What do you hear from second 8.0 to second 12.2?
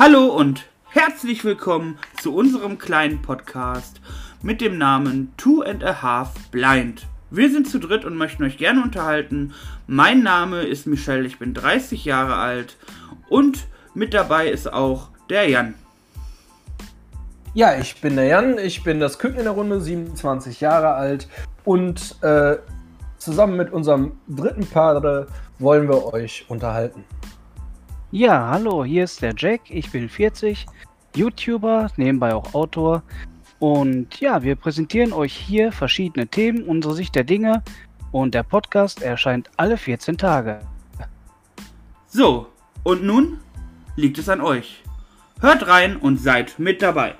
und möchten euch gerne unterhalten. Mein Name ist Michelle, ich bin 30